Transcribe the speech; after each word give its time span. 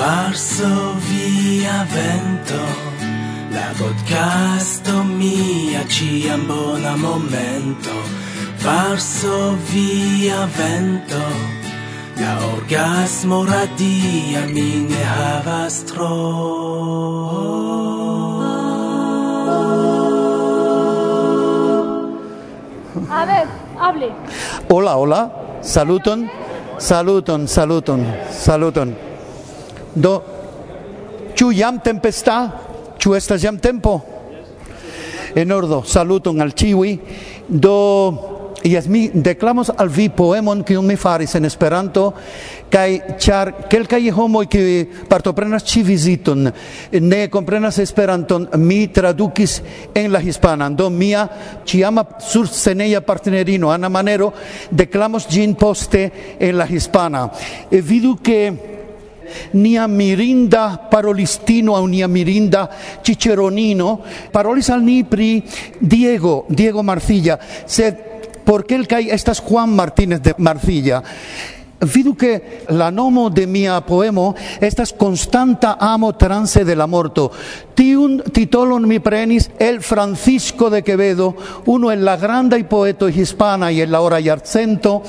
Varso 0.00 0.96
via 1.10 1.84
vento 1.92 2.62
La 3.52 3.68
podcasto 3.76 5.04
mia 5.04 5.84
ciam 5.94 6.46
bona 6.48 6.96
momento 6.96 7.92
Varso 8.64 9.58
via 9.70 10.48
vento 10.56 11.20
La 12.16 12.32
orgasmo 12.54 13.44
radia 13.44 14.46
mi 14.54 14.70
ne 14.88 15.02
havas 15.04 15.84
tro 15.84 16.16
A 23.20 23.26
ver, 23.26 23.46
hable. 23.76 24.08
Hola, 24.70 24.96
hola. 24.96 25.20
Saluton. 25.60 26.30
Saluton, 26.78 27.46
saluton, 27.46 28.00
saluton. 28.30 29.09
Do, 29.94 30.22
ciu 31.34 31.50
jam 31.52 31.80
tempesta? 31.80 32.40
Ciu 33.00 33.14
estas 33.14 33.42
jam 33.42 33.58
tempo? 33.58 34.00
En 35.34 35.52
ordo, 35.52 35.82
saluton 35.86 36.40
al 36.40 36.54
ciui. 36.54 36.98
Do, 37.48 38.30
Yes, 38.62 38.88
mi 38.88 39.08
declamos 39.14 39.72
al 39.74 39.88
vi 39.88 40.10
poemon 40.10 40.60
kiun 40.64 40.84
mi 40.84 40.96
faris 40.96 41.32
en 41.34 41.46
Esperanto, 41.48 42.10
kaj 42.68 43.16
ĉar 43.16 43.52
kelkaj 43.72 44.10
homoj 44.12 44.44
kiuj 44.52 45.06
partoprenas 45.08 45.64
ĉi 45.64 45.80
viziton 45.86 46.50
ne 47.00 47.20
komprenas 47.32 47.78
Esperanton, 47.80 48.50
mi 48.60 48.86
tradukis 48.92 49.62
en 49.94 50.12
la 50.12 50.20
hispanan. 50.20 50.76
Do 50.76 50.90
mia 50.90 51.24
ĉiama 51.64 52.04
surseneja 52.20 53.00
partnerino 53.00 53.70
Ana 53.72 53.88
Manero 53.88 54.28
declamos 54.70 55.30
ĝin 55.30 55.54
poste 55.54 56.10
en 56.38 56.58
la 56.58 56.68
hispana. 56.68 57.30
E 57.70 57.80
vidu 57.80 58.18
ke 58.20 58.42
nia 59.52 59.86
mirinda 59.88 60.88
parolistino 60.90 61.76
au 61.76 61.86
nia 61.86 62.08
mirinda 62.08 62.68
ciceronino 63.02 64.00
parolis 64.32 64.70
al 64.70 64.84
ni 64.84 65.04
pri 65.04 65.42
Diego 65.80 66.46
Diego 66.48 66.82
Marcilla 66.82 67.38
sed 67.66 68.10
por 68.44 68.66
quelcai 68.66 69.10
estas 69.10 69.38
Juan 69.38 69.70
Martínez 69.76 70.20
de 70.22 70.34
Marcilla. 70.38 71.04
Vidu 71.80 72.14
che 72.14 72.64
la 72.68 72.90
nomo 72.90 73.30
de 73.30 73.46
mia 73.46 73.80
poemo 73.80 74.34
estas 74.60 74.92
constanta 74.92 75.78
amo 75.80 76.14
transe 76.14 76.62
de 76.62 76.74
la 76.76 76.86
morto. 76.86 77.32
Tiun 77.72 78.20
titolon 78.20 78.84
mi 78.84 79.00
prenis 79.00 79.48
el 79.58 79.80
Francisco 79.80 80.68
de 80.68 80.82
Quevedo, 80.82 81.34
uno 81.64 81.90
el 81.90 82.04
la 82.04 82.18
granda 82.18 82.58
y 82.58 82.64
poeto 82.64 83.08
hispana 83.08 83.72
y 83.72 83.80
el 83.80 83.90
la 83.90 84.02
ora 84.02 84.20
iarcento, 84.20 85.02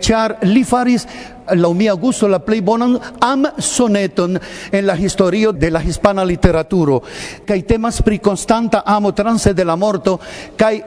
char 0.00 0.38
li 0.42 0.64
faris 0.64 1.06
la 1.54 1.70
mia 1.72 1.92
gusto 1.92 2.26
la 2.26 2.40
plei 2.40 2.60
bonan 2.60 2.98
am 3.20 3.46
soneton 3.56 4.40
en 4.72 4.86
la 4.86 4.96
historio 4.96 5.52
de 5.52 5.70
la 5.70 5.84
hispana 5.84 6.24
literaturo, 6.24 7.00
kai 7.46 7.62
temas 7.62 8.02
pri 8.02 8.18
constanta 8.18 8.82
amo 8.84 9.14
transe 9.14 9.54
de 9.54 9.64
la 9.64 9.76
morto, 9.76 10.18
kai 10.56 10.82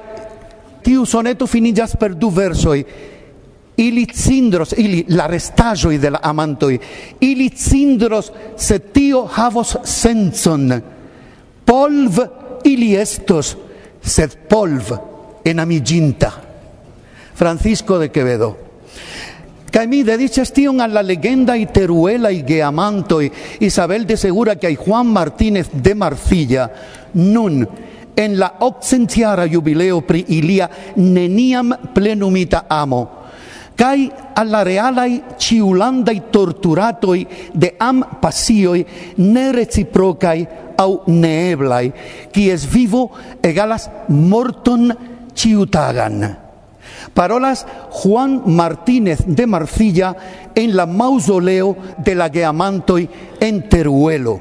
tiu 0.83 1.05
soneto 1.05 1.47
finillas 1.47 1.95
per 1.95 2.15
du 2.15 2.29
versoi 2.29 2.85
ili 3.81 4.05
cindros, 4.05 4.73
ili 4.77 5.05
la 5.09 5.27
restaĵoj 5.27 5.97
de 5.97 6.09
la 6.09 6.19
amantoj, 6.23 6.77
ili 7.19 7.49
cindros, 7.49 8.31
se 8.57 8.79
tio 8.79 9.25
havos 9.25 9.75
sencon. 9.83 10.81
Polv 11.65 12.19
ili 12.63 12.93
estos, 12.95 13.55
sed 14.01 14.35
polv 14.49 14.91
enamiĝinta. 15.45 16.31
Francisco 17.33 17.97
de 17.97 18.09
Quevedo. 18.09 18.51
Kaj 19.71 19.87
mi 19.87 20.01
dediĉas 20.03 20.51
tion 20.51 20.81
al 20.83 20.91
la 20.93 21.01
legendaj 21.01 21.61
teruelaj 21.73 22.41
geamantoj 22.43 23.29
Isabel 23.63 24.03
de 24.05 24.17
Segura 24.19 24.57
kaj 24.59 24.75
Juan 24.75 25.07
Martínez 25.15 25.71
de 25.73 25.95
Marcilla, 25.95 26.67
nun 27.13 27.63
en 28.15 28.37
la 28.37 28.51
okcentiara 28.67 29.47
jubileo 29.47 30.01
pri 30.01 30.25
ilia 30.27 30.67
neniam 30.97 31.71
plenumita 31.95 32.65
amo 32.67 33.20
kai 33.75 34.11
alla 34.33 34.63
realai 34.63 35.23
ciulandai 35.37 36.29
torturatoi 36.29 37.27
de 37.53 37.73
am 37.77 38.05
passioi 38.19 38.85
ne 39.15 39.51
reciprocai 39.51 40.47
au 40.77 41.01
neeblai 41.07 41.91
qui 42.33 42.49
es 42.49 42.65
vivo 42.65 43.11
egalas 43.41 43.89
morton 44.07 44.95
ciutagan 45.33 46.41
Parolas 47.13 47.65
Juan 47.89 48.43
Martínez 48.45 49.19
de 49.25 49.45
Marcilla 49.45 50.15
en 50.55 50.75
la 50.75 50.85
mausoleo 50.85 51.75
de 51.97 52.15
la 52.15 52.29
Geamantoi 52.29 53.09
en 53.39 53.67
Teruelo. 53.67 54.39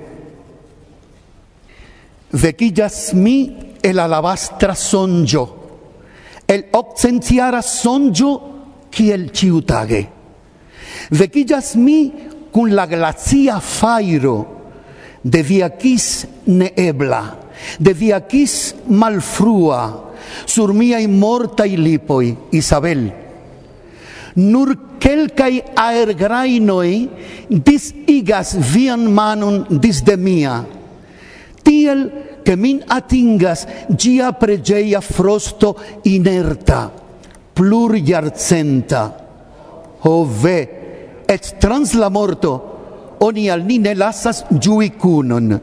Vequillas 2.32 3.12
mi 3.14 3.74
el 3.82 3.98
alabastra 3.98 4.74
sonjo, 4.74 5.56
el 6.46 6.66
occentiara 6.72 7.62
sonjo 7.62 8.49
kiel 8.90 9.30
ciutage. 9.32 10.06
Vecigas 11.10 11.74
mi 11.76 12.12
cun 12.50 12.74
la 12.74 12.86
glacia 12.86 13.60
fairo 13.60 14.36
de 15.22 15.42
via 15.42 15.70
kis 15.76 16.26
neebla, 16.46 17.22
de 17.78 17.92
via 17.92 18.20
kis 18.26 18.74
malfrua, 18.88 20.10
sur 20.46 20.72
miai 20.72 21.06
mortai 21.06 21.76
lipoi, 21.76 22.36
Isabel. 22.52 23.10
Nur 24.36 24.76
quelcai 25.00 25.60
aergrainoi 25.76 27.08
disigas 27.50 28.54
vian 28.72 29.08
manum 29.12 29.64
dis 29.80 30.02
de 30.06 30.16
mia, 30.16 30.60
tiel 31.62 32.06
che 32.44 32.56
min 32.56 32.80
atingas 32.88 33.66
gia 33.96 34.32
pregeia 34.32 35.00
frosto 35.00 35.76
inerta, 36.04 36.90
plurjarcenta. 37.54 39.02
Ho 40.02 40.24
ve, 40.24 40.58
et 41.28 41.60
trans 41.60 41.94
la 41.94 42.08
morto, 42.10 42.52
oni 43.20 43.50
al 43.50 43.66
ni 43.66 43.78
ne 43.78 43.94
lasas 43.94 44.44
giui 44.50 44.90
cunon. 44.96 45.58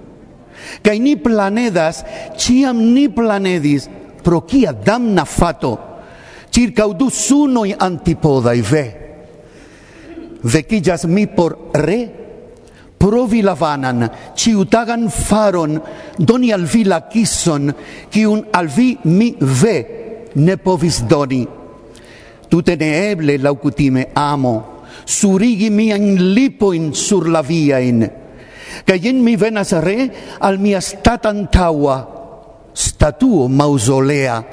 Cai 0.83 0.99
ni 0.99 1.15
planedas, 1.17 2.03
ciam 2.37 2.79
ni 2.93 3.07
planedis, 3.09 3.89
pro 4.23 4.43
cia 4.47 4.73
damna 4.73 5.25
fato, 5.25 5.77
circa 6.51 6.87
du 6.93 7.09
sunoi 7.09 7.73
antipodai 7.77 8.61
ve. 8.61 8.85
Vecillas 10.43 11.05
mi 11.05 11.25
por 11.27 11.71
re, 11.73 11.99
provi 12.97 13.41
la 13.41 13.55
vanan, 13.55 14.09
ciutagan 14.35 15.09
faron, 15.09 15.81
doni 16.17 16.51
al 16.51 16.65
vi 16.65 16.83
la 16.83 17.01
kisson, 17.09 17.73
cium 18.09 18.45
al 18.53 18.67
vi 18.67 18.97
mi 19.03 19.35
ve 19.39 19.77
ne 20.35 20.57
povis 20.57 21.03
doni 21.09 21.56
tute 22.49 22.75
neeble 22.75 23.37
laucutime 23.37 24.09
amo, 24.13 24.85
surigi 25.05 25.69
miain 25.69 26.33
lipoin 26.33 26.93
sur 26.93 27.27
la 27.29 27.41
viain, 27.41 28.07
ca 28.85 28.95
ien 28.95 29.21
mi 29.23 29.35
venas 29.35 29.71
re 29.83 30.09
al 30.39 30.59
mia 30.59 30.81
statan 30.81 31.47
taua, 31.51 31.97
statuo 32.73 33.47
mausolea, 33.47 34.43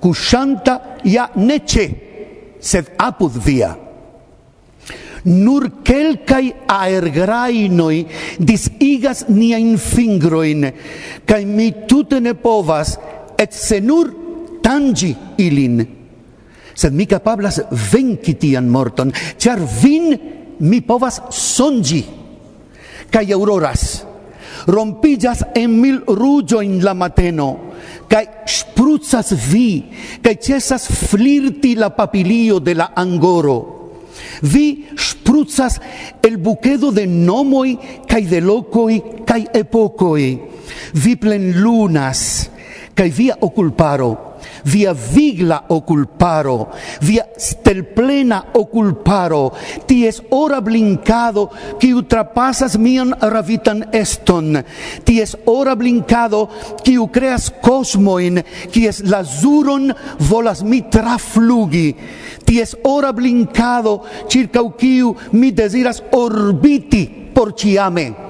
cuscianta 0.00 0.98
ia 1.04 1.28
nece, 1.36 1.86
sed 2.58 2.94
apud 2.96 3.38
via. 3.44 3.74
Nur 5.28 5.82
quelcai 5.82 6.52
aergrainoi 6.70 8.06
disigas 8.38 9.26
niain 9.28 9.76
fingroin, 9.76 10.70
cae 11.26 11.44
mi 11.44 11.72
tute 11.90 12.20
ne 12.22 12.34
povas, 12.38 12.96
et 13.38 13.52
se 13.52 13.80
nur 13.80 14.14
tangi 14.62 15.14
ilin 15.38 15.97
sed 16.78 16.94
mi 16.94 17.08
capablas 17.10 17.58
venki 17.90 18.36
tian 18.38 18.68
morton, 18.70 19.10
char 19.36 19.58
vin 19.58 20.12
mi 20.62 20.78
povas 20.86 21.20
songi, 21.34 22.04
kai 23.10 23.32
auroras, 23.34 24.04
rompillas 24.70 25.42
en 25.58 25.74
mil 25.80 26.04
rugio 26.06 26.60
in 26.62 26.78
la 26.84 26.94
mateno, 26.94 27.48
kai 28.06 28.26
spruzzas 28.46 29.34
vi, 29.50 29.88
kai 30.22 30.36
cesas 30.38 30.86
flirti 30.86 31.74
la 31.74 31.90
papilio 31.90 32.60
de 32.62 32.74
la 32.78 32.92
angoro, 32.94 33.78
Vi 34.42 34.88
spruzzas 34.96 35.80
el 36.22 36.38
buquedo 36.38 36.90
de 36.90 37.06
nomoi 37.06 37.78
kai 38.06 38.26
de 38.26 38.40
locoi 38.40 39.24
kai 39.26 39.46
epocoi. 39.54 40.38
Vi 40.94 41.16
plen 41.16 41.60
lunas 41.62 42.50
kai 42.94 43.10
via 43.10 43.36
oculparo 43.40 44.27
via 44.68 44.92
vigla 44.92 45.64
oculparo, 45.68 46.68
via 47.00 47.24
stelplena 47.36 48.44
oculparo, 48.54 49.52
ties 49.86 50.20
ora 50.30 50.60
blincado 50.60 51.48
qui 51.80 51.94
ultrapasas 51.94 52.76
mian 52.78 53.14
ravitan 53.20 53.86
eston, 53.92 54.60
ties 55.04 55.36
ora 55.46 55.74
blincado 55.74 56.48
qui 56.84 56.98
creas 57.12 57.50
cosmoin, 57.62 58.44
quies 58.72 59.00
lazuron 59.08 59.94
volas 60.28 60.62
mi 60.62 60.82
traflugi, 60.82 61.96
ties 62.44 62.76
ora 62.84 63.12
blincado 63.12 64.02
circa 64.28 64.62
uquiu 64.62 65.16
mi 65.32 65.50
desiras 65.52 66.02
orbiti 66.12 67.06
por 67.32 67.54
ciame 67.56 68.27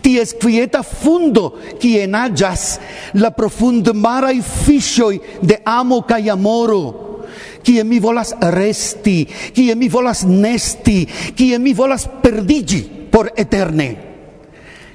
ties 0.00 0.34
quieta 0.34 0.82
fundo 0.82 1.58
quie 1.80 2.06
nagas 2.06 2.78
la 3.14 3.30
profund 3.30 3.90
marai 3.94 4.40
fisioi 4.42 5.20
de 5.42 5.60
amo 5.64 6.02
cae 6.02 6.30
amoro, 6.30 7.26
kie 7.62 7.84
mi 7.84 7.98
volas 8.00 8.34
resti, 8.40 9.26
kie 9.52 9.74
mi 9.74 9.88
volas 9.88 10.24
nesti, 10.24 11.06
kie 11.34 11.58
mi 11.58 11.74
volas 11.74 12.08
perdigi 12.22 12.82
por 13.10 13.32
eterne. 13.36 13.88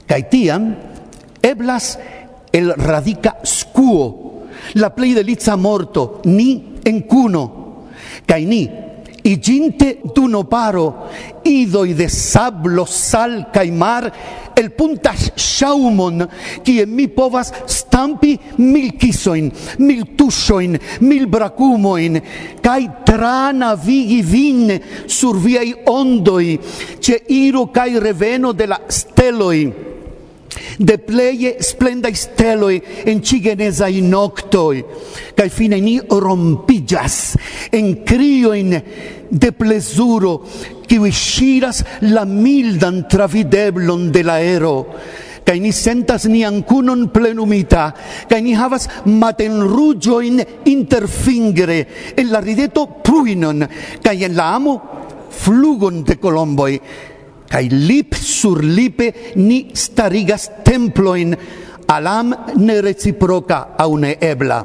Kaj 0.08 0.22
tiam 0.30 0.72
eblas 1.42 1.98
el 2.54 2.74
radica 2.78 3.38
scuo, 3.44 4.48
la 4.80 4.94
plei 4.94 5.14
delizza 5.14 5.56
morto, 5.56 6.22
ni 6.26 6.80
en 6.86 7.02
cuno, 7.08 7.44
kaj 8.28 8.42
ni 8.46 8.64
iginte 9.24 10.00
duno 10.14 10.44
paro, 10.44 11.10
idoi 11.44 11.94
de 11.94 12.10
sablo, 12.10 12.86
sal, 12.86 13.48
kai 13.54 13.72
mar, 13.72 14.12
el 14.60 14.72
puntas 14.72 15.32
shaumon, 15.36 16.26
kie 16.64 16.86
mi 16.86 17.08
povas 17.08 17.52
stampi 17.68 18.34
mil 18.58 18.94
kisoin, 19.00 19.52
mil 19.80 20.04
tuŝojn, 20.18 20.78
mil 21.06 21.28
brakumoin 21.32 22.20
kai 22.64 22.88
trana 23.06 23.74
vigi 23.76 24.22
vin 24.22 24.76
sur 25.08 25.40
viai 25.40 25.74
ondoi 25.90 26.60
ce 27.00 27.20
iro 27.28 27.68
kai 27.74 28.00
reveno 28.00 28.54
de 28.54 28.68
la 28.68 28.80
steloi 28.88 29.64
de 30.78 30.98
pleie 30.98 31.56
splenda 31.60 32.12
steloi 32.14 32.82
en 33.10 33.22
cigenesai 33.26 34.02
noctoi, 34.06 34.84
kai 35.38 35.50
fine 35.50 35.80
ni 35.82 35.98
rompigas 36.00 37.36
en 37.74 37.96
crio 38.06 38.54
in 38.54 38.78
de 39.34 39.52
plesuro, 39.52 40.44
kiu 40.94 41.10
ŝiras 41.10 41.81
la 42.13 42.22
mildan 42.30 43.07
travideblon 43.10 44.12
de 44.13 44.22
la 44.22 44.36
ero, 44.45 44.75
kaj 45.42 45.56
ni 45.57 45.72
sentas 45.74 46.28
ni 46.30 46.44
ancunon 46.45 47.07
plenumita, 47.10 47.88
kaj 48.30 48.40
ni 48.45 48.54
havas 48.54 48.86
maten 49.10 49.57
rugio 49.66 50.19
in 50.22 50.38
interfingre, 50.69 51.80
en 52.13 52.30
la 52.30 52.44
rideto 52.45 52.86
pruinon, 53.01 53.66
kaj 54.06 54.16
en 54.30 54.38
la 54.38 54.51
amo 54.54 54.78
flugon 55.34 56.04
de 56.06 56.19
colomboi, 56.22 56.78
cae 57.50 57.74
lip 57.74 58.13
sur 58.13 58.62
lipe 58.62 59.34
ni 59.42 59.74
starigas 59.74 60.50
temploin, 60.63 61.34
alam 61.89 62.38
ne 62.62 62.81
reciproca 62.86 63.74
au 63.81 63.98
ne 63.98 64.18
ebla. 64.22 64.62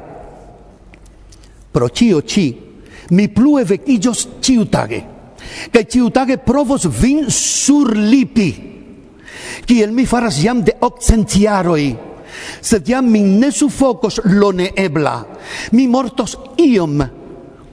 Pro 1.71 1.89
cio 1.89 2.21
ci, 2.21 2.51
mi 3.17 3.27
plue 3.29 3.65
vecigios 3.65 4.27
ciutage, 4.41 5.17
kaj 5.73 5.83
ĉiutage 5.93 6.37
provos 6.45 6.87
vin 7.01 7.25
surlipi 7.29 8.49
kiel 9.65 9.91
mi 9.93 10.05
faras 10.09 10.39
jam 10.43 10.63
de 10.65 10.75
okcent 10.81 11.35
jaroj 11.41 11.83
sed 12.61 12.87
jam 12.87 13.09
mi 13.11 13.21
ne 13.21 13.51
sufokos 13.51 14.21
lo 14.25 14.51
neebla 14.51 15.15
mi 15.71 15.87
mortos 15.87 16.37
iom 16.57 17.03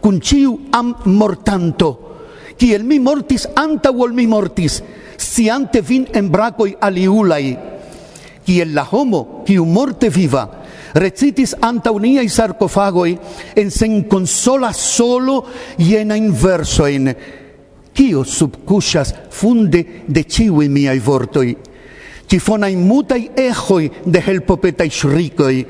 kun 0.01 0.21
ĉiu 0.21 0.59
am 0.73 0.95
mortanto 1.19 1.91
kiel 2.59 2.85
mi 2.85 2.99
mortis 2.99 3.47
antaŭ 3.55 3.95
ol 4.05 4.13
mi 4.17 4.27
mortis 4.27 4.81
sciante 5.17 5.81
vin 5.81 6.07
en 6.15 6.31
brakoj 6.33 6.77
aliulaj 6.81 7.45
kiel 8.47 8.75
la 8.75 8.85
homo 8.91 9.43
kiu 9.47 9.65
morte 9.65 10.09
viva 10.09 10.45
recitis 10.95 11.55
i 11.55 12.29
sarcofagoi 12.29 13.19
en 13.57 13.71
sen 13.71 14.05
consola 14.09 14.73
solo 14.73 15.45
iena 15.79 16.17
in 16.17 16.33
versoin 16.33 17.15
Tio 17.97 18.25
subcusas 18.25 19.15
funde 19.33 20.05
de 20.07 20.23
ciui 20.29 20.69
miai 20.69 20.99
vortoi. 21.01 21.57
Tifonai 22.29 22.75
mutai 22.77 23.31
echoi 23.39 23.89
de 24.05 24.21
helpopetai 24.21 24.91
shricoi, 24.91 25.63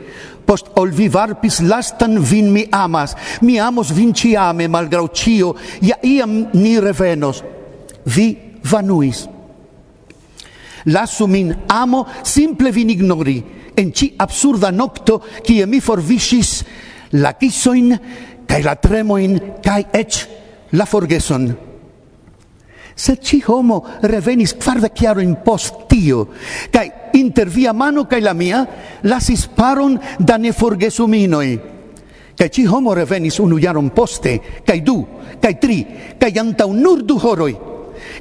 post 0.46 0.72
ol 0.80 0.90
vi 0.90 1.06
varpis 1.12 1.60
lastan 1.62 2.16
vin 2.18 2.48
mi 2.50 2.64
amas, 2.72 3.14
mi 3.42 3.58
amos 3.60 3.92
vin 3.94 4.14
ciame 4.14 4.66
malgrau 4.68 5.10
cio, 5.12 5.54
ja 5.82 5.98
iam 6.02 6.48
ni 6.54 6.78
revenos. 6.80 7.44
Vi 8.06 8.28
vanuis. 8.64 9.26
Lasu 10.86 11.26
min 11.26 11.52
amo, 11.68 12.06
simple 12.22 12.72
vin 12.72 12.90
ignori, 12.90 13.42
en 13.76 13.92
ci 13.92 14.14
absurda 14.18 14.70
nocto, 14.70 15.20
cie 15.44 15.66
mi 15.66 15.80
forvisis 15.80 16.64
la 17.12 17.34
kisoin, 17.38 17.94
cae 18.46 18.62
la 18.62 18.74
tremoin, 18.80 19.38
cae 19.62 19.86
ec 19.92 20.22
la 20.72 20.86
forgeson 20.86 21.65
se 22.96 23.18
ci 23.20 23.42
homo 23.46 23.84
revenis 24.00 24.54
quardec 24.56 25.02
in 25.20 25.36
post 25.44 25.86
tio, 25.86 26.28
cae 26.72 27.10
inter 27.12 27.48
via 27.48 27.72
mano 27.72 28.06
cae 28.06 28.20
la 28.20 28.32
mia 28.32 28.66
lasis 29.02 29.46
paron 29.46 30.00
da 30.18 30.38
neforgesuminoi. 30.38 31.60
Cae 32.34 32.50
ci 32.50 32.64
homo 32.66 32.94
revenis 32.94 33.38
unu 33.38 33.58
jaron 33.60 33.90
poste, 33.90 34.40
cae 34.64 34.80
du, 34.80 35.06
cae 35.40 35.58
tri, 35.60 35.86
cae 36.18 36.32
antau 36.40 36.72
nur 36.72 37.02
du 37.04 37.18
horoi, 37.20 37.54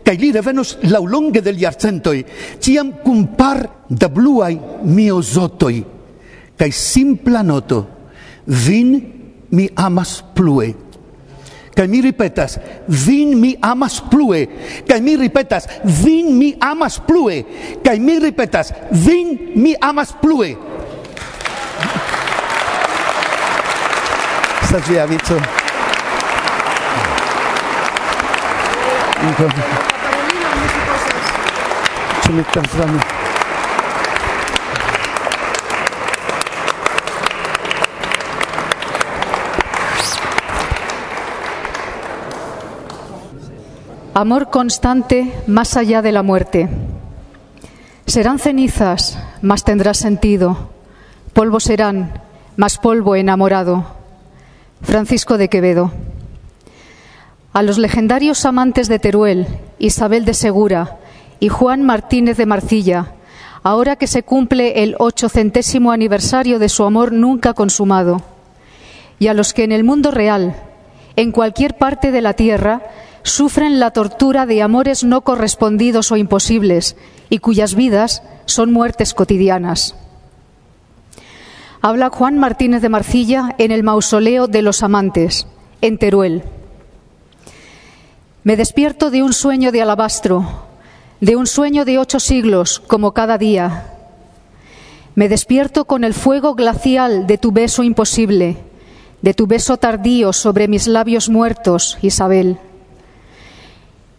cae 0.04 0.16
li 0.20 0.32
revenos 0.32 0.78
laulonge 0.84 1.42
del 1.42 1.60
iarcentoi, 1.60 2.26
ciam 2.60 2.92
cum 3.04 3.28
par 3.36 3.88
da 3.88 4.10
bluai 4.10 4.60
miozotoi, 4.84 5.84
cae 6.56 6.72
simpla 6.72 7.44
noto, 7.44 7.86
vin 8.46 9.00
mi 9.52 9.70
amas 9.76 10.22
plue. 10.36 10.85
Kaj 11.76 11.88
mi 11.88 12.02
ripetas, 12.02 12.58
vin 12.88 13.36
mi 13.40 13.56
amas 13.62 14.00
plue. 14.12 14.46
Kaj 14.88 15.02
mi 15.02 15.18
ripetas, 15.20 15.68
vin 15.84 16.38
mi 16.38 16.54
amas 16.62 17.00
plue. 17.08 17.44
Kaj 17.84 18.00
mi 18.00 18.20
ripetas, 18.20 18.72
vin 18.92 19.38
mi 19.56 19.76
amas 19.82 20.14
plue. 20.22 20.56
Estas 24.64 24.88
via 24.90 25.06
vico. 25.06 25.40
Czy. 32.24 33.15
Amor 44.18 44.50
constante 44.50 45.34
más 45.46 45.76
allá 45.76 46.02
de 46.02 46.14
la 46.14 46.24
muerte. 46.24 46.70
Serán 48.06 48.40
cenizas, 48.40 49.20
más 49.42 49.66
tendrá 49.66 49.94
sentido. 49.94 50.70
Polvo 51.34 51.60
serán, 51.60 52.14
más 52.56 52.78
polvo 52.78 53.18
enamorado. 53.18 53.84
Francisco 54.82 55.38
de 55.38 55.50
Quevedo. 55.50 55.92
A 57.52 57.62
los 57.62 57.78
legendarios 57.78 58.46
amantes 58.46 58.88
de 58.88 59.00
Teruel, 59.00 59.48
Isabel 59.80 60.24
de 60.24 60.34
Segura, 60.34 60.96
y 61.42 61.50
Juan 61.50 61.84
Martínez 61.84 62.38
de 62.38 62.46
Marcilla, 62.46 63.16
ahora 63.64 63.98
que 63.98 64.08
se 64.08 64.24
cumple 64.24 64.82
el 64.84 64.96
ochocentésimo 64.98 65.92
aniversario 65.92 66.58
de 66.58 66.70
su 66.70 66.86
amor 66.86 67.12
nunca 67.12 67.54
consumado, 67.54 68.22
y 69.20 69.28
a 69.28 69.34
los 69.34 69.54
que 69.54 69.66
en 69.66 69.74
el 69.74 69.84
mundo 69.84 70.12
real, 70.12 70.56
en 71.18 71.34
cualquier 71.34 71.78
parte 71.78 72.14
de 72.14 72.22
la 72.22 72.32
tierra, 72.32 72.82
sufren 73.26 73.80
la 73.80 73.90
tortura 73.90 74.46
de 74.46 74.62
amores 74.62 75.04
no 75.04 75.22
correspondidos 75.22 76.12
o 76.12 76.16
imposibles 76.16 76.96
y 77.30 77.40
cuyas 77.40 77.74
vidas 77.74 78.22
son 78.46 78.72
muertes 78.72 79.16
cotidianas. 79.16 79.96
Habla 81.82 82.12
Juan 82.12 82.38
Martínez 82.38 82.84
de 82.84 82.90
Marcilla 82.90 83.56
en 83.58 83.72
el 83.72 83.82
mausoleo 83.82 84.48
de 84.48 84.62
los 84.62 84.84
amantes, 84.84 85.48
en 85.82 85.98
Teruel. 85.98 86.44
Me 88.44 88.56
despierto 88.56 89.10
de 89.10 89.24
un 89.24 89.34
sueño 89.34 89.72
de 89.72 89.82
alabastro, 89.82 90.68
de 91.20 91.36
un 91.36 91.48
sueño 91.48 91.84
de 91.84 91.98
ocho 91.98 92.20
siglos, 92.20 92.80
como 92.80 93.14
cada 93.14 93.40
día. 93.40 93.92
Me 95.16 95.30
despierto 95.30 95.86
con 95.86 96.04
el 96.04 96.14
fuego 96.14 96.54
glacial 96.54 97.26
de 97.26 97.40
tu 97.40 97.52
beso 97.52 97.82
imposible, 97.82 98.58
de 99.24 99.34
tu 99.34 99.48
beso 99.48 99.78
tardío 99.78 100.32
sobre 100.32 100.68
mis 100.68 100.86
labios 100.88 101.28
muertos, 101.28 101.98
Isabel. 102.04 102.60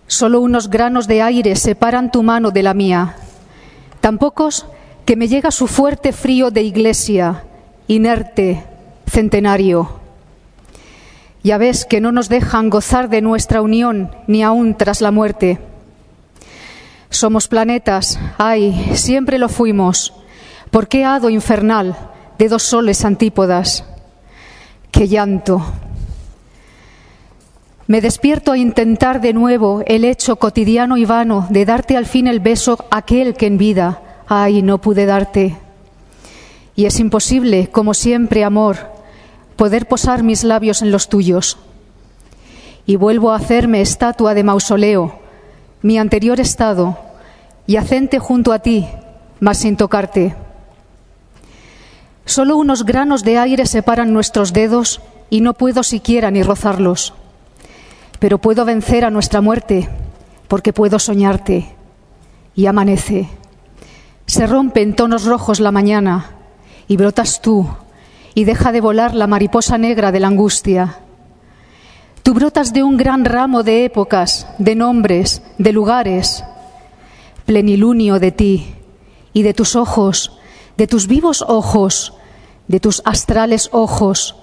Solo 0.07 0.41
unos 0.41 0.71
granos 0.71 1.09
de 1.09 1.23
aire 1.23 1.57
separan 1.57 2.11
tu 2.13 2.23
mano 2.23 2.51
de 2.51 2.63
la 2.63 2.75
mía, 2.75 3.17
tan 4.01 4.19
pocos 4.19 4.67
que 5.05 5.17
me 5.17 5.29
llega 5.29 5.51
su 5.51 5.67
fuerte 5.67 6.13
frío 6.13 6.51
de 6.51 6.63
iglesia, 6.63 7.45
inerte, 7.89 8.65
centenario. 9.07 10.01
Ya 11.43 11.59
ves 11.59 11.85
que 11.85 12.01
no 12.01 12.13
nos 12.13 12.29
dejan 12.29 12.71
gozar 12.71 13.09
de 13.09 13.21
nuestra 13.21 13.63
unión 13.63 14.11
ni 14.27 14.43
aún 14.43 14.77
tras 14.77 15.01
la 15.01 15.11
muerte. 15.11 15.61
Somos 17.11 17.49
planetas, 17.49 18.19
ay, 18.37 18.93
siempre 18.95 19.39
lo 19.39 19.49
fuimos. 19.49 20.13
¿Por 20.71 20.89
qué 20.89 21.05
hado 21.05 21.31
infernal 21.31 21.97
de 22.39 22.49
dos 22.49 22.65
soles 22.65 23.05
antípodas? 23.05 23.85
¡Qué 24.91 25.09
llanto! 25.09 25.63
Me 27.87 28.01
despierto 28.01 28.53
a 28.53 28.59
intentar 28.59 29.21
de 29.21 29.33
nuevo 29.33 29.83
el 29.87 30.05
hecho 30.05 30.37
cotidiano 30.37 30.97
y 30.97 31.05
vano 31.05 31.47
de 31.51 31.65
darte 31.65 31.97
al 31.97 32.07
fin 32.07 32.27
el 32.27 32.41
beso 32.41 32.85
aquel 32.91 33.35
que 33.35 33.47
en 33.47 33.59
vida 33.59 34.03
ay, 34.27 34.63
no 34.63 34.79
pude 34.79 35.07
darte. 35.07 35.57
Y 36.75 36.85
es 36.87 36.99
imposible, 37.01 37.69
como 37.69 37.95
siempre, 37.95 38.45
amor, 38.45 38.77
poder 39.57 39.87
posar 39.87 40.23
mis 40.23 40.45
labios 40.45 40.83
en 40.83 40.91
los 40.91 41.09
tuyos. 41.09 41.59
Y 42.87 42.97
vuelvo 42.97 43.33
a 43.33 43.37
hacerme 43.37 43.81
estatua 43.81 44.35
de 44.35 44.45
mausoleo, 44.45 45.19
mi 45.83 45.99
anterior 45.99 46.39
estado, 46.41 46.99
yacente 47.67 48.19
junto 48.19 48.53
a 48.53 48.59
ti, 48.59 48.87
mas 49.41 49.59
sin 49.59 49.77
tocarte. 49.77 50.37
Solo 52.25 52.57
unos 52.57 52.85
granos 52.85 53.23
de 53.23 53.39
aire 53.39 53.67
separan 53.67 54.13
nuestros 54.13 54.53
dedos 54.53 55.01
y 55.31 55.41
no 55.41 55.55
puedo 55.55 55.83
siquiera 55.83 56.31
ni 56.31 56.43
rozarlos. 56.43 57.15
Pero 58.19 58.39
puedo 58.39 58.65
vencer 58.65 59.05
a 59.05 59.11
nuestra 59.11 59.41
muerte, 59.41 59.89
porque 60.49 60.73
puedo 60.73 60.99
soñarte. 60.99 61.75
Y 62.55 62.67
amanece. 62.67 63.29
Se 64.27 64.47
rompe 64.47 64.83
en 64.83 64.97
tonos 64.97 65.25
rojos 65.25 65.61
la 65.61 65.71
mañana 65.71 66.31
y 66.89 66.97
brotas 66.97 67.41
tú 67.41 67.69
y 68.35 68.45
deja 68.45 68.73
de 68.73 68.81
volar 68.81 69.15
la 69.15 69.27
mariposa 69.27 69.79
negra 69.79 70.13
de 70.13 70.21
la 70.21 70.29
angustia. 70.29 70.99
Tú 72.23 72.35
brotas 72.35 72.73
de 72.73 72.83
un 72.83 72.97
gran 72.97 73.25
ramo 73.25 73.63
de 73.63 73.85
épocas, 73.85 74.47
de 74.59 74.75
nombres, 74.75 75.43
de 75.59 75.73
lugares, 75.73 76.45
plenilunio 77.45 78.19
de 78.19 78.33
ti 78.33 78.75
y 79.33 79.43
de 79.43 79.55
tus 79.55 79.77
ojos, 79.77 80.39
de 80.77 80.87
tus 80.87 81.07
vivos 81.07 81.45
ojos, 81.47 82.15
de 82.69 82.81
tus 82.81 83.01
astrales 83.05 83.69
ojos, 83.73 84.37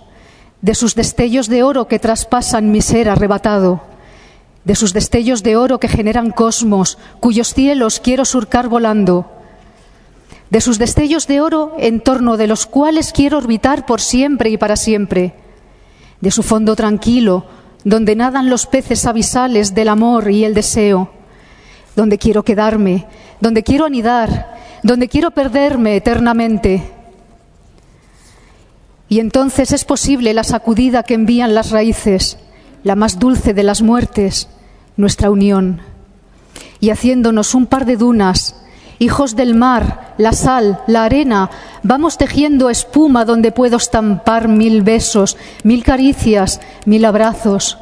de 0.63 0.75
sus 0.75 0.95
destellos 0.95 1.49
de 1.49 1.61
oro 1.61 1.89
que 1.89 1.99
traspasan 1.99 2.71
mi 2.71 2.81
ser 2.81 3.09
arrebatado, 3.09 3.81
de 4.63 4.75
sus 4.75 4.93
destellos 4.93 5.43
de 5.43 5.57
oro 5.57 5.77
que 5.77 5.89
generan 5.89 6.31
cosmos, 6.31 6.97
cuyos 7.19 7.53
cielos 7.53 7.99
quiero 7.99 8.23
surcar 8.23 8.69
volando, 8.69 9.29
de 10.49 10.61
sus 10.61 10.79
destellos 10.79 11.27
de 11.27 11.41
oro 11.41 11.75
en 11.79 11.99
torno 11.99 12.37
de 12.37 12.47
los 12.47 12.65
cuales 12.65 13.11
quiero 13.11 13.39
orbitar 13.39 13.85
por 13.85 13.99
siempre 13.99 14.51
y 14.51 14.57
para 14.57 14.77
siempre, 14.77 15.33
de 16.21 16.31
su 16.31 16.43
fondo 16.43 16.77
tranquilo, 16.77 17.45
donde 17.83 18.15
nadan 18.15 18.49
los 18.49 18.65
peces 18.65 19.05
abisales 19.05 19.75
del 19.75 19.89
amor 19.89 20.31
y 20.31 20.45
el 20.45 20.53
deseo, 20.53 21.11
donde 21.97 22.17
quiero 22.17 22.43
quedarme, 22.43 23.05
donde 23.41 23.63
quiero 23.63 23.83
anidar, 23.83 24.55
donde 24.81 25.09
quiero 25.09 25.31
perderme 25.31 25.97
eternamente. 25.97 26.92
Y 29.13 29.19
entonces 29.19 29.71
es 29.71 29.85
posible 29.85 30.33
la 30.33 30.43
sacudida 30.43 31.03
que 31.03 31.13
envían 31.13 31.53
las 31.53 31.69
raíces, 31.69 32.39
la 32.83 32.95
más 32.95 33.19
dulce 33.19 33.53
de 33.53 33.61
las 33.61 33.83
muertes, 33.83 34.49
nuestra 34.97 35.29
unión, 35.29 35.81
y 36.79 36.89
haciéndonos 36.89 37.53
un 37.53 37.67
par 37.67 37.85
de 37.85 37.95
dunas, 37.95 38.55
hijos 38.97 39.35
del 39.35 39.53
mar, 39.53 40.15
la 40.17 40.33
sal, 40.33 40.79
la 40.87 41.03
arena, 41.03 41.51
vamos 41.83 42.17
tejiendo 42.17 42.71
espuma 42.71 43.23
donde 43.23 43.51
puedo 43.51 43.77
estampar 43.77 44.47
mil 44.47 44.81
besos, 44.81 45.37
mil 45.61 45.83
caricias, 45.83 46.59
mil 46.87 47.05
abrazos, 47.05 47.77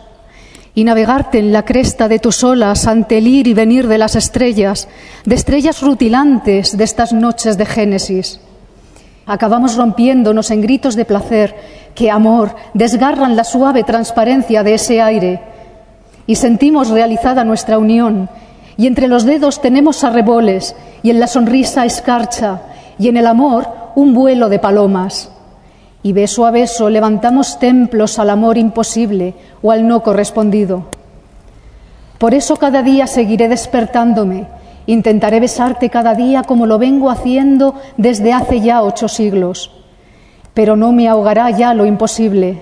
y 0.75 0.83
navegarte 0.83 1.39
en 1.39 1.53
la 1.53 1.63
cresta 1.63 2.09
de 2.09 2.19
tus 2.19 2.43
olas 2.43 2.87
ante 2.87 3.19
el 3.19 3.27
ir 3.29 3.47
y 3.47 3.53
venir 3.53 3.87
de 3.87 3.99
las 3.99 4.17
estrellas, 4.17 4.89
de 5.23 5.35
estrellas 5.35 5.81
rutilantes 5.81 6.75
de 6.77 6.83
estas 6.83 7.13
noches 7.13 7.57
de 7.57 7.65
Génesis. 7.65 8.41
Acabamos 9.31 9.77
rompiéndonos 9.77 10.51
en 10.51 10.59
gritos 10.59 10.97
de 10.97 11.05
placer 11.05 11.55
que, 11.95 12.11
amor, 12.11 12.53
desgarran 12.73 13.37
la 13.37 13.45
suave 13.45 13.85
transparencia 13.85 14.61
de 14.61 14.73
ese 14.73 15.01
aire 15.01 15.39
y 16.27 16.35
sentimos 16.35 16.89
realizada 16.89 17.45
nuestra 17.45 17.77
unión 17.77 18.27
y 18.75 18.87
entre 18.87 19.07
los 19.07 19.23
dedos 19.23 19.61
tenemos 19.61 20.03
arreboles 20.03 20.75
y 21.01 21.11
en 21.11 21.21
la 21.21 21.27
sonrisa 21.27 21.85
escarcha 21.85 22.59
y 22.99 23.07
en 23.07 23.15
el 23.15 23.25
amor 23.25 23.69
un 23.95 24.13
vuelo 24.13 24.49
de 24.49 24.59
palomas. 24.59 25.31
Y 26.03 26.11
beso 26.11 26.45
a 26.45 26.51
beso 26.51 26.89
levantamos 26.89 27.57
templos 27.57 28.19
al 28.19 28.31
amor 28.31 28.57
imposible 28.57 29.33
o 29.61 29.71
al 29.71 29.87
no 29.87 30.03
correspondido. 30.03 30.87
Por 32.17 32.33
eso 32.33 32.57
cada 32.57 32.83
día 32.83 33.07
seguiré 33.07 33.47
despertándome, 33.47 34.47
intentaré 34.93 35.39
besarte 35.39 35.89
cada 35.89 36.15
día 36.15 36.43
como 36.43 36.65
lo 36.65 36.77
vengo 36.77 37.09
haciendo 37.09 37.75
desde 37.95 38.33
hace 38.33 38.59
ya 38.59 38.83
ocho 38.83 39.07
siglos, 39.07 39.71
pero 40.53 40.75
no 40.75 40.91
me 40.91 41.07
ahogará 41.07 41.49
ya 41.49 41.73
lo 41.73 41.85
imposible. 41.85 42.61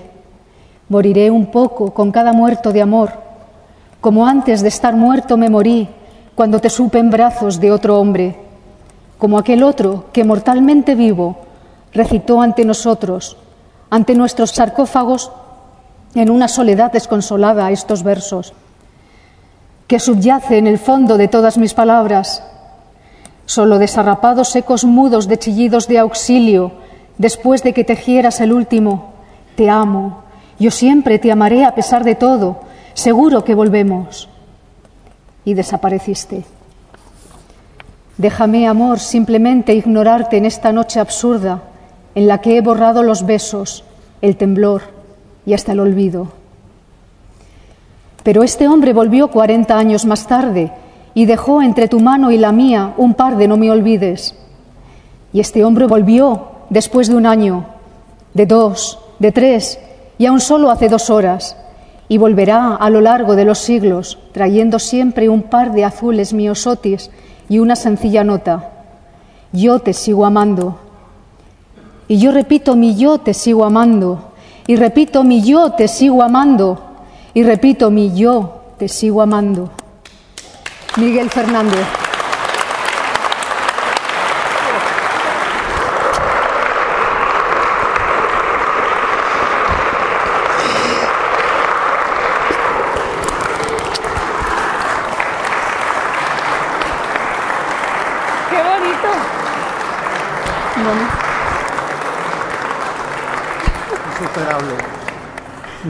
Moriré 0.88 1.32
un 1.32 1.46
poco 1.46 1.92
con 1.92 2.12
cada 2.12 2.32
muerto 2.32 2.72
de 2.72 2.82
amor, 2.82 3.10
como 4.00 4.26
antes 4.26 4.62
de 4.62 4.68
estar 4.68 4.94
muerto 4.94 5.36
me 5.36 5.50
morí 5.50 5.88
cuando 6.36 6.60
te 6.60 6.70
supe 6.70 7.00
en 7.00 7.10
brazos 7.10 7.58
de 7.58 7.72
otro 7.72 7.98
hombre, 7.98 8.36
como 9.18 9.36
aquel 9.36 9.64
otro 9.64 10.04
que 10.12 10.22
mortalmente 10.22 10.94
vivo 10.94 11.36
recitó 11.92 12.40
ante 12.40 12.64
nosotros, 12.64 13.36
ante 13.90 14.14
nuestros 14.14 14.52
sarcófagos, 14.52 15.32
en 16.14 16.30
una 16.30 16.46
soledad 16.46 16.92
desconsolada 16.92 17.70
estos 17.72 18.04
versos, 18.04 18.52
que 19.90 19.98
subyace 19.98 20.56
en 20.56 20.68
el 20.68 20.78
fondo 20.78 21.18
de 21.18 21.26
todas 21.26 21.58
mis 21.58 21.74
palabras, 21.74 22.44
solo 23.44 23.76
desarrapados 23.76 24.54
ecos 24.54 24.84
mudos 24.84 25.26
de 25.26 25.36
chillidos 25.36 25.88
de 25.88 25.98
auxilio, 25.98 26.70
después 27.18 27.64
de 27.64 27.72
que 27.72 27.82
tejieras 27.82 28.40
el 28.40 28.52
último, 28.52 29.14
te 29.56 29.68
amo, 29.68 30.22
yo 30.60 30.70
siempre 30.70 31.18
te 31.18 31.32
amaré 31.32 31.64
a 31.64 31.74
pesar 31.74 32.04
de 32.04 32.14
todo, 32.14 32.60
seguro 32.94 33.42
que 33.42 33.56
volvemos 33.56 34.28
y 35.44 35.54
desapareciste. 35.54 36.44
Déjame, 38.16 38.68
amor, 38.68 39.00
simplemente 39.00 39.74
ignorarte 39.74 40.36
en 40.36 40.46
esta 40.46 40.70
noche 40.70 41.00
absurda 41.00 41.64
en 42.14 42.28
la 42.28 42.40
que 42.40 42.56
he 42.56 42.60
borrado 42.60 43.02
los 43.02 43.26
besos, 43.26 43.82
el 44.22 44.36
temblor 44.36 44.82
y 45.44 45.54
hasta 45.54 45.72
el 45.72 45.80
olvido. 45.80 46.39
Pero 48.22 48.42
este 48.42 48.68
hombre 48.68 48.92
volvió 48.92 49.28
cuarenta 49.28 49.78
años 49.78 50.04
más 50.04 50.26
tarde 50.26 50.72
y 51.14 51.24
dejó 51.26 51.62
entre 51.62 51.88
tu 51.88 52.00
mano 52.00 52.30
y 52.30 52.38
la 52.38 52.52
mía 52.52 52.94
un 52.96 53.14
par 53.14 53.36
de 53.36 53.48
no 53.48 53.56
me 53.56 53.70
olvides. 53.70 54.34
Y 55.32 55.40
este 55.40 55.64
hombre 55.64 55.86
volvió 55.86 56.48
después 56.68 57.08
de 57.08 57.16
un 57.16 57.26
año, 57.26 57.64
de 58.34 58.46
dos, 58.46 58.98
de 59.18 59.32
tres 59.32 59.78
y 60.18 60.26
aún 60.26 60.40
solo 60.40 60.70
hace 60.70 60.88
dos 60.88 61.08
horas 61.08 61.56
y 62.08 62.18
volverá 62.18 62.74
a 62.74 62.90
lo 62.90 63.00
largo 63.00 63.36
de 63.36 63.44
los 63.44 63.58
siglos, 63.58 64.18
trayendo 64.32 64.78
siempre 64.78 65.28
un 65.28 65.42
par 65.42 65.72
de 65.72 65.84
azules 65.84 66.32
miosotis 66.32 67.10
y 67.48 67.60
una 67.60 67.76
sencilla 67.76 68.24
nota. 68.24 68.70
Yo 69.52 69.78
te 69.78 69.92
sigo 69.92 70.26
amando. 70.26 70.78
Y 72.08 72.18
yo 72.18 72.32
repito 72.32 72.74
mi 72.74 72.96
yo 72.96 73.18
te 73.18 73.32
sigo 73.32 73.64
amando. 73.64 74.32
Y 74.66 74.74
repito 74.74 75.22
mi 75.22 75.42
yo 75.42 75.72
te 75.72 75.86
sigo 75.86 76.22
amando. 76.22 76.89
Y 77.34 77.42
repito 77.42 77.90
mi 77.90 78.14
yo 78.14 78.74
te 78.78 78.88
sigo 78.88 79.22
amando. 79.22 79.70
Miguel 80.96 81.30
Fernández. 81.30 81.86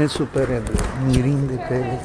ne 0.01 0.09
supereble, 0.09 0.81
mirinde 1.07 1.57
pele. 1.69 1.99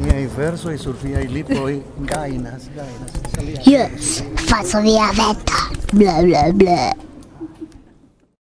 Miei 0.00 0.26
verso 0.26 0.70
e 0.70 0.76
sur 0.76 0.94
lipo 1.02 1.32
lipoi 1.32 1.82
gainas, 1.96 2.68
gainas. 2.74 3.66
Yes, 3.66 4.22
faccio 4.34 4.80
via 4.80 5.10
vetta, 5.12 5.68
bla 5.92 6.22
bla 6.22 6.52
bla. 6.52 7.07